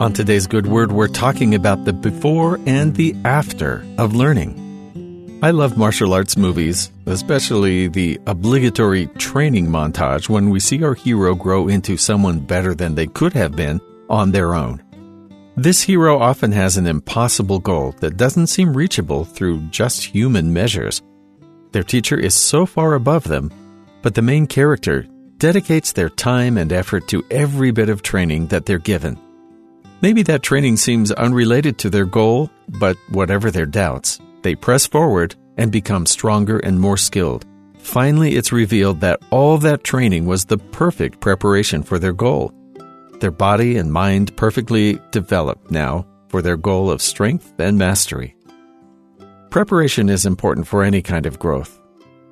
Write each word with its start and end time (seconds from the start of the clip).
On 0.00 0.12
today's 0.12 0.46
Good 0.46 0.68
Word, 0.68 0.92
we're 0.92 1.08
talking 1.08 1.56
about 1.56 1.84
the 1.84 1.92
before 1.92 2.60
and 2.66 2.94
the 2.94 3.16
after 3.24 3.84
of 3.98 4.14
learning. 4.14 5.40
I 5.42 5.50
love 5.50 5.76
martial 5.76 6.14
arts 6.14 6.36
movies, 6.36 6.92
especially 7.06 7.88
the 7.88 8.20
obligatory 8.28 9.06
training 9.18 9.66
montage 9.66 10.28
when 10.28 10.50
we 10.50 10.60
see 10.60 10.84
our 10.84 10.94
hero 10.94 11.34
grow 11.34 11.66
into 11.66 11.96
someone 11.96 12.38
better 12.38 12.76
than 12.76 12.94
they 12.94 13.08
could 13.08 13.32
have 13.32 13.56
been 13.56 13.80
on 14.08 14.30
their 14.30 14.54
own. 14.54 14.80
This 15.56 15.82
hero 15.82 16.16
often 16.16 16.52
has 16.52 16.76
an 16.76 16.86
impossible 16.86 17.58
goal 17.58 17.90
that 17.98 18.16
doesn't 18.16 18.46
seem 18.46 18.76
reachable 18.76 19.24
through 19.24 19.62
just 19.70 20.04
human 20.04 20.52
measures. 20.52 21.02
Their 21.72 21.82
teacher 21.82 22.16
is 22.16 22.36
so 22.36 22.66
far 22.66 22.94
above 22.94 23.24
them, 23.24 23.50
but 24.02 24.14
the 24.14 24.22
main 24.22 24.46
character 24.46 25.08
dedicates 25.38 25.90
their 25.90 26.08
time 26.08 26.56
and 26.56 26.72
effort 26.72 27.08
to 27.08 27.24
every 27.32 27.72
bit 27.72 27.88
of 27.88 28.02
training 28.02 28.46
that 28.46 28.64
they're 28.64 28.78
given. 28.78 29.18
Maybe 30.00 30.22
that 30.24 30.44
training 30.44 30.76
seems 30.76 31.10
unrelated 31.10 31.78
to 31.78 31.90
their 31.90 32.04
goal, 32.04 32.50
but 32.68 32.96
whatever 33.08 33.50
their 33.50 33.66
doubts, 33.66 34.20
they 34.42 34.54
press 34.54 34.86
forward 34.86 35.34
and 35.56 35.72
become 35.72 36.06
stronger 36.06 36.60
and 36.60 36.78
more 36.78 36.96
skilled. 36.96 37.44
Finally, 37.78 38.36
it's 38.36 38.52
revealed 38.52 39.00
that 39.00 39.20
all 39.30 39.58
that 39.58 39.82
training 39.82 40.24
was 40.24 40.44
the 40.44 40.58
perfect 40.58 41.18
preparation 41.18 41.82
for 41.82 41.98
their 41.98 42.12
goal. 42.12 42.52
Their 43.18 43.32
body 43.32 43.76
and 43.76 43.92
mind 43.92 44.36
perfectly 44.36 45.00
developed 45.10 45.70
now 45.72 46.06
for 46.28 46.42
their 46.42 46.56
goal 46.56 46.90
of 46.90 47.02
strength 47.02 47.52
and 47.58 47.76
mastery. 47.76 48.36
Preparation 49.50 50.08
is 50.08 50.26
important 50.26 50.68
for 50.68 50.84
any 50.84 51.02
kind 51.02 51.26
of 51.26 51.40
growth. 51.40 51.80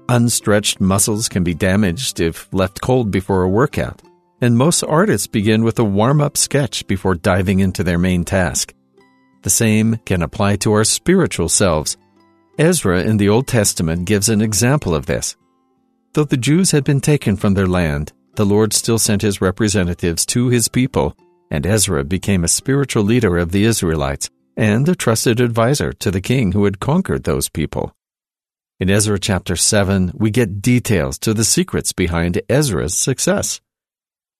Unstretched 0.08 0.80
muscles 0.80 1.28
can 1.28 1.42
be 1.42 1.54
damaged 1.54 2.20
if 2.20 2.46
left 2.52 2.80
cold 2.80 3.10
before 3.10 3.42
a 3.42 3.48
workout 3.48 4.02
and 4.40 4.56
most 4.56 4.82
artists 4.82 5.26
begin 5.26 5.64
with 5.64 5.78
a 5.78 5.84
warm 5.84 6.20
up 6.20 6.36
sketch 6.36 6.86
before 6.86 7.14
diving 7.14 7.60
into 7.60 7.82
their 7.82 7.98
main 7.98 8.24
task. 8.24 8.74
The 9.42 9.50
same 9.50 9.96
can 10.04 10.22
apply 10.22 10.56
to 10.56 10.72
our 10.72 10.84
spiritual 10.84 11.48
selves. 11.48 11.96
Ezra 12.58 13.02
in 13.02 13.16
the 13.16 13.28
Old 13.28 13.46
Testament 13.46 14.04
gives 14.06 14.28
an 14.28 14.40
example 14.40 14.94
of 14.94 15.06
this. 15.06 15.36
Though 16.14 16.24
the 16.24 16.36
Jews 16.36 16.70
had 16.70 16.84
been 16.84 17.00
taken 17.00 17.36
from 17.36 17.54
their 17.54 17.66
land, 17.66 18.12
the 18.34 18.46
Lord 18.46 18.72
still 18.72 18.98
sent 18.98 19.22
his 19.22 19.40
representatives 19.40 20.26
to 20.26 20.48
his 20.48 20.68
people, 20.68 21.16
and 21.50 21.66
Ezra 21.66 22.04
became 22.04 22.44
a 22.44 22.48
spiritual 22.48 23.04
leader 23.04 23.38
of 23.38 23.52
the 23.52 23.64
Israelites 23.64 24.30
and 24.56 24.88
a 24.88 24.94
trusted 24.94 25.40
advisor 25.40 25.92
to 25.92 26.10
the 26.10 26.20
king 26.20 26.52
who 26.52 26.64
had 26.64 26.80
conquered 26.80 27.24
those 27.24 27.48
people. 27.48 27.92
In 28.80 28.90
Ezra 28.90 29.18
chapter 29.18 29.56
7, 29.56 30.12
we 30.14 30.30
get 30.30 30.60
details 30.60 31.18
to 31.20 31.32
the 31.32 31.44
secrets 31.44 31.92
behind 31.92 32.40
Ezra's 32.48 32.94
success. 32.94 33.60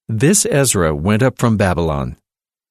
This 0.08 0.46
Ezra 0.46 0.94
went 0.94 1.22
up 1.22 1.36
from 1.36 1.56
Babylon, 1.56 2.16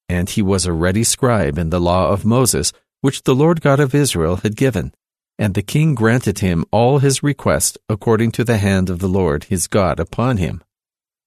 and 0.08 0.30
he 0.30 0.40
was 0.40 0.64
a 0.64 0.72
ready 0.72 1.04
scribe 1.04 1.58
in 1.58 1.68
the 1.68 1.80
law 1.80 2.08
of 2.08 2.24
Moses, 2.24 2.72
which 3.02 3.24
the 3.24 3.34
Lord 3.34 3.60
God 3.60 3.78
of 3.78 3.94
Israel 3.94 4.36
had 4.36 4.56
given. 4.56 4.94
And 5.38 5.52
the 5.52 5.62
king 5.62 5.94
granted 5.94 6.38
him 6.38 6.64
all 6.70 6.98
his 6.98 7.22
requests 7.22 7.76
according 7.90 8.32
to 8.32 8.44
the 8.44 8.56
hand 8.56 8.88
of 8.88 9.00
the 9.00 9.08
Lord 9.08 9.44
his 9.44 9.66
God 9.66 10.00
upon 10.00 10.38
him. 10.38 10.64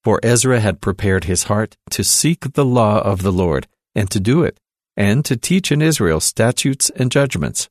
For 0.03 0.19
Ezra 0.23 0.59
had 0.59 0.81
prepared 0.81 1.25
his 1.25 1.43
heart 1.43 1.77
to 1.91 2.03
seek 2.03 2.53
the 2.53 2.65
law 2.65 3.01
of 3.01 3.21
the 3.21 3.31
Lord, 3.31 3.67
and 3.93 4.09
to 4.09 4.19
do 4.19 4.41
it, 4.41 4.59
and 4.97 5.23
to 5.25 5.37
teach 5.37 5.71
in 5.71 5.79
Israel 5.79 6.19
statutes 6.19 6.89
and 6.95 7.11
judgments. 7.11 7.69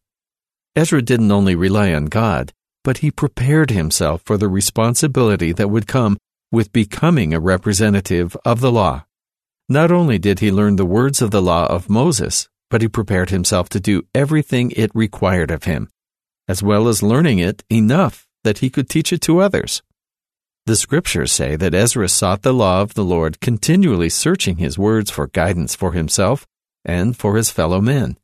Ezra 0.77 1.03
didn't 1.03 1.33
only 1.33 1.57
rely 1.57 1.93
on 1.93 2.05
God, 2.05 2.53
but 2.85 2.99
he 2.99 3.11
prepared 3.11 3.71
himself 3.71 4.23
for 4.25 4.37
the 4.37 4.49
responsibility 4.49 5.51
that 5.53 5.71
would 5.71 5.89
come 5.89 6.19
with 6.51 6.73
becoming 6.73 7.35
a 7.35 7.41
representative 7.41 8.37
of 8.45 8.61
the 8.61 8.73
law. 8.73 9.05
Not 9.69 9.91
only 9.91 10.19
did 10.19 10.41
he 10.41 10.51
learn 10.51 10.77
the 10.77 10.87
words 10.87 11.21
of 11.21 11.31
the 11.31 11.43
law 11.43 11.67
of 11.67 11.91
Moses, 11.91 12.49
but 12.71 12.83
he 12.83 12.89
prepared 12.89 13.31
himself 13.31 13.69
to 13.71 13.81
do 13.81 14.03
everything 14.15 14.73
it 14.73 14.91
required 14.95 15.51
of 15.51 15.65
him, 15.65 15.91
as 16.47 16.63
well 16.63 16.89
as 16.89 17.03
learning 17.03 17.39
it 17.39 17.65
enough 17.71 18.27
that 18.45 18.59
he 18.59 18.71
could 18.71 18.89
teach 18.89 19.13
it 19.13 19.21
to 19.23 19.41
others. 19.41 19.83
The 20.67 20.77
scriptures 20.77 21.33
say 21.33 21.57
that 21.57 21.75
Ezra 21.75 22.09
sought 22.09 22.43
the 22.43 22.53
law 22.53 22.83
of 22.83 22.95
the 22.95 23.05
Lord, 23.05 23.41
continually 23.41 24.11
searching 24.11 24.57
his 24.57 24.79
words 24.79 25.11
for 25.11 25.27
guidance 25.29 25.75
for 25.75 25.93
himself 25.93 26.47
and 26.85 27.17
for 27.17 27.37
his 27.37 27.51
fellow 27.51 27.81
men. 27.81 28.19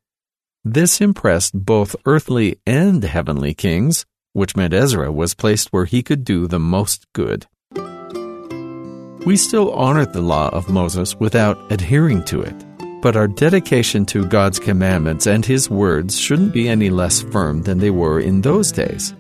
This 0.65 1.01
impressed 1.01 1.53
both 1.55 1.97
earthly 2.07 2.61
and 2.67 3.03
heavenly 3.03 3.55
kings, 3.55 4.07
which 4.33 4.57
meant 4.57 4.75
Ezra 4.75 5.13
was 5.13 5.35
placed 5.35 5.73
where 5.73 5.85
he 5.85 6.03
could 6.03 6.25
do 6.25 6.47
the 6.47 6.59
most 6.59 7.07
good. 7.13 7.47
We 9.27 9.39
still 9.39 9.73
honor 9.73 10.05
the 10.05 10.21
law 10.21 10.51
of 10.51 10.69
Moses 10.69 11.17
without 11.17 11.59
adhering 11.73 12.25
to 12.25 12.43
it, 12.43 12.55
but 13.01 13.17
our 13.17 13.27
dedication 13.27 14.05
to 14.07 14.27
God's 14.27 14.59
commandments 14.59 15.27
and 15.27 15.47
His 15.47 15.71
words 15.71 16.21
shouldn't 16.21 16.53
be 16.53 16.69
any 16.69 16.91
less 16.91 17.23
firm 17.23 17.63
than 17.63 17.79
they 17.79 17.89
were 17.89 18.21
in 18.21 18.43
those 18.43 18.71
days. 18.71 19.15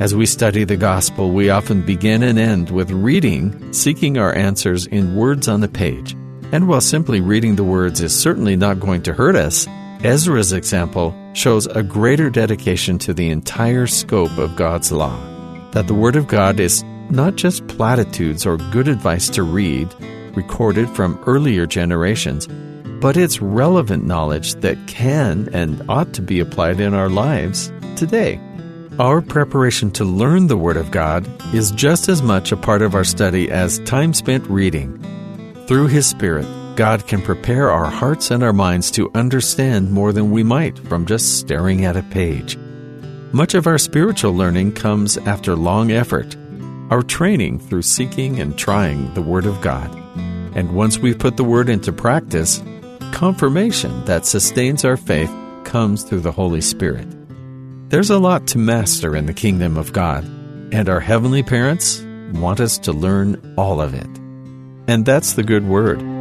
As 0.00 0.14
we 0.14 0.24
study 0.24 0.64
the 0.64 0.78
gospel, 0.78 1.32
we 1.32 1.50
often 1.50 1.84
begin 1.84 2.22
and 2.22 2.38
end 2.38 2.70
with 2.70 2.90
reading, 2.90 3.74
seeking 3.74 4.16
our 4.16 4.34
answers 4.34 4.86
in 4.86 5.16
words 5.16 5.48
on 5.48 5.60
the 5.60 5.68
page. 5.68 6.16
And 6.50 6.66
while 6.66 6.80
simply 6.80 7.20
reading 7.20 7.56
the 7.56 7.64
words 7.64 8.00
is 8.00 8.18
certainly 8.18 8.56
not 8.56 8.80
going 8.80 9.02
to 9.02 9.12
hurt 9.12 9.36
us, 9.36 9.66
Ezra's 10.02 10.54
example 10.54 11.14
shows 11.34 11.66
a 11.66 11.82
greater 11.82 12.30
dedication 12.30 12.98
to 13.00 13.12
the 13.12 13.28
entire 13.28 13.86
scope 13.86 14.38
of 14.38 14.56
God's 14.56 14.92
law. 14.92 15.18
That 15.72 15.88
the 15.88 15.94
Word 15.94 16.16
of 16.16 16.26
God 16.26 16.58
is 16.58 16.82
not 17.10 17.36
just 17.36 17.66
platitudes 17.68 18.46
or 18.46 18.56
good 18.56 18.88
advice 18.88 19.28
to 19.30 19.42
read, 19.42 19.94
recorded 20.36 20.88
from 20.90 21.22
earlier 21.26 21.66
generations, 21.66 22.46
but 23.00 23.16
it's 23.16 23.42
relevant 23.42 24.04
knowledge 24.04 24.54
that 24.56 24.78
can 24.86 25.48
and 25.52 25.82
ought 25.88 26.12
to 26.14 26.22
be 26.22 26.40
applied 26.40 26.80
in 26.80 26.94
our 26.94 27.08
lives 27.08 27.72
today. 27.96 28.40
Our 28.98 29.20
preparation 29.20 29.90
to 29.92 30.04
learn 30.04 30.46
the 30.46 30.56
Word 30.56 30.78
of 30.78 30.90
God 30.90 31.28
is 31.54 31.70
just 31.70 32.08
as 32.08 32.22
much 32.22 32.50
a 32.50 32.56
part 32.56 32.80
of 32.80 32.94
our 32.94 33.04
study 33.04 33.50
as 33.50 33.78
time 33.80 34.14
spent 34.14 34.46
reading. 34.46 35.02
Through 35.66 35.88
His 35.88 36.06
Spirit, 36.06 36.46
God 36.76 37.06
can 37.06 37.20
prepare 37.20 37.70
our 37.70 37.90
hearts 37.90 38.30
and 38.30 38.42
our 38.42 38.52
minds 38.52 38.90
to 38.92 39.10
understand 39.14 39.90
more 39.90 40.12
than 40.12 40.30
we 40.30 40.42
might 40.42 40.78
from 40.78 41.06
just 41.06 41.38
staring 41.38 41.84
at 41.84 41.96
a 41.96 42.02
page. 42.04 42.56
Much 43.32 43.54
of 43.54 43.66
our 43.66 43.76
spiritual 43.76 44.32
learning 44.32 44.72
comes 44.72 45.18
after 45.18 45.54
long 45.54 45.90
effort 45.90 46.36
our 46.90 47.02
training 47.02 47.58
through 47.58 47.82
seeking 47.82 48.40
and 48.40 48.56
trying 48.56 49.12
the 49.14 49.22
Word 49.22 49.46
of 49.46 49.60
God. 49.60 49.94
And 50.54 50.74
once 50.74 50.98
we've 50.98 51.18
put 51.18 51.36
the 51.36 51.44
Word 51.44 51.68
into 51.68 51.92
practice, 51.92 52.62
confirmation 53.12 54.04
that 54.04 54.26
sustains 54.26 54.84
our 54.84 54.96
faith 54.96 55.30
comes 55.64 56.02
through 56.02 56.20
the 56.20 56.32
Holy 56.32 56.60
Spirit. 56.60 57.06
There's 57.90 58.10
a 58.10 58.18
lot 58.18 58.46
to 58.48 58.58
master 58.58 59.14
in 59.14 59.26
the 59.26 59.34
kingdom 59.34 59.76
of 59.76 59.92
God, 59.92 60.24
and 60.72 60.88
our 60.88 61.00
heavenly 61.00 61.42
parents 61.42 62.02
want 62.32 62.60
us 62.60 62.78
to 62.78 62.92
learn 62.92 63.54
all 63.56 63.80
of 63.80 63.94
it. 63.94 64.08
And 64.88 65.04
that's 65.04 65.34
the 65.34 65.42
good 65.42 65.66
word. 65.66 66.15